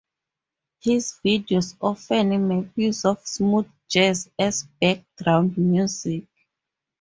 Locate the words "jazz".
3.87-4.31